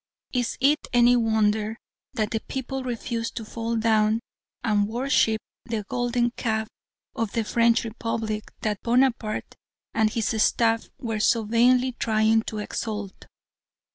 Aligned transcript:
Is 0.33 0.57
it 0.59 0.87
any 0.93 1.15
wonder 1.15 1.77
that 2.13 2.31
the 2.31 2.39
people 2.39 2.83
refused 2.83 3.35
to 3.35 3.45
fall 3.45 3.75
down 3.75 4.19
and 4.63 4.87
worship 4.87 5.39
the 5.65 5.83
golden 5.83 6.31
calf 6.31 6.67
of 7.15 7.33
the 7.33 7.43
French 7.43 7.83
Republic 7.83 8.51
that 8.61 8.81
Bonaparte 8.81 9.53
and 9.93 10.09
his 10.09 10.41
Staff 10.41 10.89
were 10.97 11.19
so 11.19 11.43
vainly 11.43 11.91
trying 11.91 12.41
to 12.47 12.57
exalt! 12.57 13.27